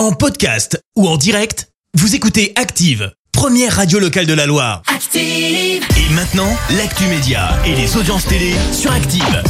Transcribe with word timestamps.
En 0.00 0.12
podcast 0.12 0.82
ou 0.96 1.06
en 1.06 1.18
direct, 1.18 1.68
vous 1.92 2.14
écoutez 2.14 2.54
Active, 2.56 3.12
première 3.32 3.76
radio 3.76 3.98
locale 3.98 4.24
de 4.24 4.32
la 4.32 4.46
Loire. 4.46 4.80
Active. 4.86 5.84
Et 5.94 6.12
maintenant, 6.14 6.48
l'actu 6.70 7.04
média 7.04 7.50
et 7.66 7.74
les 7.74 7.98
audiences 7.98 8.24
télé 8.24 8.54
sur 8.72 8.90
Active. 8.92 9.42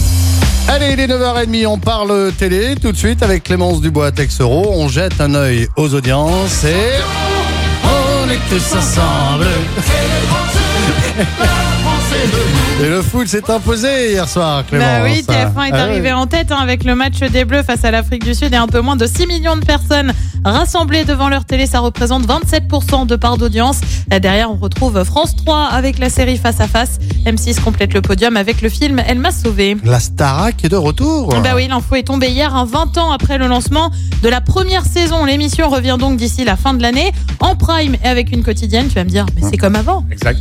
Allez, 0.67 0.95
il 0.95 0.99
est 0.99 1.07
9h30, 1.07 1.67
on 1.69 1.79
parle 1.79 2.33
télé 2.33 2.75
tout 2.75 2.91
de 2.91 2.97
suite 2.97 3.23
avec 3.23 3.45
Clémence 3.45 3.81
Dubois 3.81 4.11
Texero. 4.11 4.73
On 4.73 4.89
jette 4.89 5.21
un 5.21 5.37
œil 5.37 5.69
aux 5.77 5.95
audiences 5.95 6.65
et 6.65 6.99
on 7.85 8.29
est 8.29 8.41
tous 8.49 8.77
ensemble. 8.77 9.47
Et 12.83 12.89
le 12.89 13.03
foot 13.03 13.29
s'est 13.29 13.51
imposé 13.51 14.13
hier 14.13 14.27
soir, 14.27 14.65
Clémence. 14.67 14.87
Bah 14.89 15.03
oui, 15.05 15.23
TF1 15.29 15.69
est 15.69 15.73
Ah 15.73 15.83
arrivé 15.83 16.13
en 16.13 16.27
tête 16.27 16.51
hein, 16.51 16.57
avec 16.63 16.83
le 16.85 16.95
match 16.95 17.19
des 17.19 17.45
Bleus 17.45 17.63
face 17.63 17.85
à 17.85 17.91
l'Afrique 17.91 18.25
du 18.25 18.35
Sud 18.35 18.55
et 18.55 18.57
un 18.57 18.69
peu 18.69 18.81
moins 18.81 18.97
de 18.97 19.07
6 19.07 19.27
millions 19.27 19.57
de 19.57 19.65
personnes 19.65 20.15
rassemblées 20.47 21.05
devant 21.05 21.29
leur 21.29 21.45
télé. 21.45 21.67
Ça 21.67 21.81
représente 21.81 22.27
27% 22.27 23.07
de 23.07 23.17
part 23.17 23.37
d'audience. 23.37 23.81
Derrière, 24.09 24.51
on 24.51 24.57
retrouve 24.57 25.05
France 25.05 25.37
3 25.37 25.67
avec 25.67 25.99
la 25.99 26.09
série 26.09 26.39
Face 26.39 26.59
à 26.61 26.69
Face. 26.69 26.99
M6 27.27 27.61
complète 27.61 27.93
le 27.93 28.01
podium 28.01 28.39
avec 28.39 28.63
le 28.63 28.71
film 28.71 29.03
Elle 29.07 29.19
m'a 29.19 29.31
sauvé. 29.31 29.77
La 29.85 30.01
Starac 30.01 30.65
est 30.65 30.71
de 30.71 30.77
retour. 30.77 31.29
Bah 31.43 31.51
oui, 31.55 31.69
l'info 31.69 31.97
est 31.97 32.05
tombée 32.05 32.29
hier, 32.29 32.57
hein, 32.57 32.67
20 32.67 32.97
ans 32.97 33.13
après 33.13 33.37
le 33.37 33.47
lancement 33.47 33.91
de 34.23 34.29
la 34.31 34.41
première 34.41 34.87
saison. 34.87 35.27
L'émission 35.27 35.69
revient 35.69 35.97
donc 36.01 36.17
d'ici 36.17 36.45
la 36.47 36.57
fin 36.57 36.73
de 36.73 36.81
l'année 36.81 37.13
en 37.41 37.57
prime 37.57 37.97
et 38.03 38.09
avec 38.09 38.33
une 38.33 38.43
quotidienne. 38.43 38.89
Tu 38.89 38.95
vas 38.95 39.05
me 39.05 39.11
dire, 39.11 39.27
mais 39.37 39.43
c'est 39.51 39.59
comme 39.59 39.77
avant. 39.77 40.07
Exact. 40.11 40.39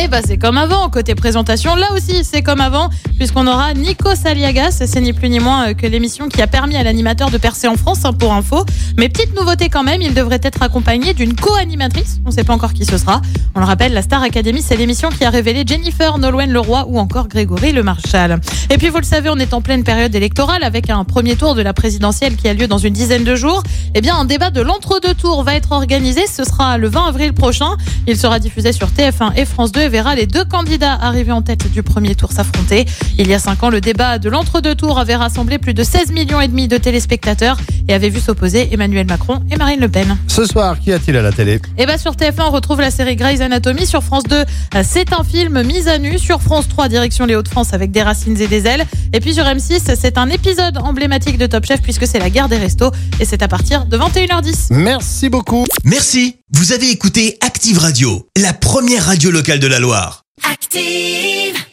Eh 0.00 0.06
bah 0.06 0.18
c'est 0.24 0.38
comme 0.38 0.56
avant, 0.56 0.88
côté 0.88 1.16
présentation, 1.16 1.74
là 1.80 1.92
aussi 1.94 2.22
c'est 2.22 2.42
comme 2.42 2.60
avant, 2.60 2.90
puisqu'on 3.16 3.46
aura 3.46 3.74
Nico 3.74 4.14
Saliagas, 4.14 4.82
c'est 4.86 5.00
ni 5.00 5.12
plus 5.12 5.28
ni 5.28 5.40
moins 5.40 5.68
euh, 5.68 5.74
que 5.74 5.86
l'émission 5.86 6.28
qui 6.28 6.42
a 6.42 6.46
permis 6.46 6.76
à 6.76 6.82
l'animateur 6.82 7.30
de 7.30 7.38
percer 7.38 7.66
en 7.68 7.76
France, 7.76 8.04
hein, 8.04 8.12
pour 8.12 8.32
info. 8.32 8.64
Mais 8.96 9.08
petite 9.08 9.34
nouveauté 9.34 9.68
quand 9.68 9.82
même, 9.82 10.02
il 10.02 10.14
devrait 10.14 10.40
être 10.42 10.62
accompagné 10.62 11.14
d'une 11.14 11.34
co-animatrice, 11.34 12.20
on 12.24 12.28
ne 12.28 12.34
sait 12.34 12.44
pas 12.44 12.52
encore 12.52 12.72
qui 12.72 12.84
ce 12.84 12.98
sera. 12.98 13.22
On 13.54 13.60
le 13.60 13.66
rappelle, 13.66 13.92
la 13.92 14.02
Star 14.02 14.22
Academy, 14.22 14.62
c'est 14.62 14.76
l'émission 14.76 15.08
qui 15.08 15.24
a 15.24 15.30
révélé 15.30 15.64
Jennifer 15.66 16.18
Nolwenn 16.18 16.52
Leroy 16.52 16.84
ou 16.88 16.98
encore 16.98 17.28
Grégory 17.28 17.72
Le 17.72 17.82
Marchal. 17.82 18.40
Et 18.68 18.78
puis 18.78 18.88
vous 18.88 18.98
le 18.98 19.04
savez, 19.04 19.30
on 19.30 19.36
est 19.38 19.54
en 19.54 19.62
pleine 19.62 19.82
période 19.82 20.14
électorale 20.14 20.62
avec 20.62 20.90
un 20.90 21.04
premier 21.04 21.36
tour 21.36 21.54
de 21.54 21.62
la 21.62 21.72
présidentielle 21.72 22.36
qui 22.36 22.48
a 22.48 22.54
lieu 22.54 22.66
dans 22.66 22.78
une 22.78 22.92
dizaine 22.92 23.24
de 23.24 23.34
jours. 23.34 23.62
Eh 23.94 24.00
bien, 24.00 24.16
un 24.16 24.24
débat 24.24 24.50
de 24.50 24.60
l'entre-deux 24.60 25.14
tours 25.14 25.42
va 25.42 25.54
être 25.54 25.72
organisé, 25.72 26.26
ce 26.26 26.44
sera 26.44 26.78
le 26.78 26.88
20 26.88 27.06
avril 27.08 27.32
prochain. 27.32 27.76
Il 28.06 28.16
sera 28.16 28.38
diffusé 28.38 28.72
sur 28.72 28.88
TF1 28.88 29.32
et 29.36 29.44
France 29.44 29.72
2 29.72 29.80
et 29.80 29.88
verra 29.88 30.14
les 30.14 30.26
deux 30.26 30.44
candidats 30.44 30.98
arrivés 31.00 31.32
en 31.32 31.42
tête 31.42 31.69
du 31.70 31.82
premier 31.82 32.14
tour 32.14 32.32
s'affronter. 32.32 32.86
Il 33.18 33.28
y 33.28 33.34
a 33.34 33.38
cinq 33.38 33.62
ans, 33.62 33.70
le 33.70 33.80
débat 33.80 34.18
de 34.18 34.28
l'entre-deux 34.28 34.74
tours 34.74 34.98
avait 34.98 35.16
rassemblé 35.16 35.58
plus 35.58 35.74
de 35.74 35.82
16 35.82 36.12
millions 36.12 36.40
et 36.40 36.48
demi 36.48 36.68
de 36.68 36.76
téléspectateurs 36.76 37.56
et 37.88 37.94
avait 37.94 38.08
vu 38.08 38.20
s'opposer 38.20 38.68
Emmanuel 38.72 39.06
Macron 39.06 39.42
et 39.50 39.56
Marine 39.56 39.80
Le 39.80 39.88
Pen. 39.88 40.16
Ce 40.26 40.44
soir, 40.44 40.78
qu'y 40.78 40.92
a-t-il 40.92 41.16
à 41.16 41.22
la 41.22 41.32
télé? 41.32 41.60
Et 41.78 41.86
bah 41.86 41.98
sur 41.98 42.12
TF1, 42.12 42.48
on 42.48 42.50
retrouve 42.50 42.80
la 42.80 42.90
série 42.90 43.16
Grey's 43.16 43.40
Anatomy. 43.40 43.86
Sur 43.86 44.02
France 44.02 44.24
2, 44.24 44.36
euh, 44.36 44.44
c'est 44.82 45.12
un 45.12 45.24
film 45.24 45.62
mis 45.62 45.88
à 45.88 45.98
nu. 45.98 46.18
Sur 46.18 46.40
France 46.40 46.68
3, 46.68 46.88
direction 46.88 47.26
les 47.26 47.34
Hauts-de-France 47.36 47.72
avec 47.72 47.90
des 47.90 48.02
racines 48.02 48.40
et 48.40 48.46
des 48.46 48.66
ailes. 48.66 48.84
Et 49.12 49.20
puis 49.20 49.34
sur 49.34 49.44
M6, 49.44 49.94
c'est 49.98 50.18
un 50.18 50.28
épisode 50.28 50.78
emblématique 50.78 51.38
de 51.38 51.46
Top 51.46 51.66
Chef 51.66 51.82
puisque 51.82 52.06
c'est 52.06 52.18
la 52.18 52.30
guerre 52.30 52.48
des 52.48 52.58
restos 52.58 52.90
et 53.18 53.24
c'est 53.24 53.42
à 53.42 53.48
partir 53.48 53.86
de 53.86 53.96
21h10. 53.96 54.68
Merci 54.70 55.28
beaucoup. 55.28 55.66
Merci, 55.84 56.36
vous 56.52 56.72
avez 56.72 56.90
écouté 56.90 57.38
Active 57.40 57.78
Radio, 57.78 58.28
la 58.36 58.52
première 58.52 59.06
radio 59.06 59.30
locale 59.30 59.58
de 59.58 59.66
la 59.66 59.78
Loire. 59.78 60.24
Active. 60.44 61.69